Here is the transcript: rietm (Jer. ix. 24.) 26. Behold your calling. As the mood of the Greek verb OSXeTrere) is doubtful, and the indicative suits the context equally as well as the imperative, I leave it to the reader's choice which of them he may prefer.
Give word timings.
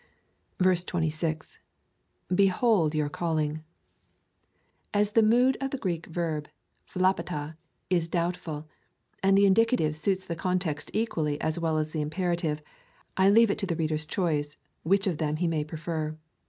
rietm 0.59 0.63
(Jer. 0.63 0.71
ix. 0.71 0.83
24.) 0.85 0.91
26. 0.99 1.59
Behold 2.33 2.95
your 2.95 3.07
calling. 3.09 3.63
As 4.95 5.11
the 5.11 5.21
mood 5.21 5.57
of 5.61 5.69
the 5.69 5.77
Greek 5.77 6.07
verb 6.07 6.49
OSXeTrere) 6.95 7.55
is 7.91 8.07
doubtful, 8.07 8.67
and 9.21 9.37
the 9.37 9.45
indicative 9.45 9.95
suits 9.95 10.25
the 10.25 10.35
context 10.35 10.89
equally 10.95 11.39
as 11.39 11.59
well 11.59 11.77
as 11.77 11.91
the 11.91 12.01
imperative, 12.01 12.63
I 13.15 13.29
leave 13.29 13.51
it 13.51 13.59
to 13.59 13.67
the 13.67 13.75
reader's 13.75 14.07
choice 14.07 14.57
which 14.81 15.05
of 15.05 15.19
them 15.19 15.35
he 15.35 15.47
may 15.47 15.63
prefer. 15.63 16.17